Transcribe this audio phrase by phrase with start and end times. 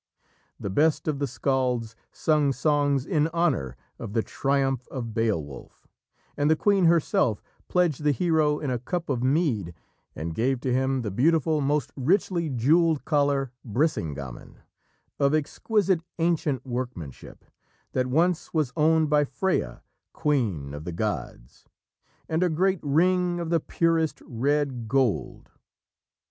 [0.59, 5.87] The best of the scalds sung songs in honour of the triumph of Beowulf,
[6.35, 9.75] and the queen herself pledged the hero in a cup of mead
[10.15, 14.61] and gave to him the beautiful most richly jewelled collar Brisingamen,
[15.19, 17.45] of exquisite ancient workmanship,
[17.91, 19.83] that once was owned by Freya,
[20.13, 21.65] queen of the gods,
[22.27, 25.51] and a great ring of the purest red gold.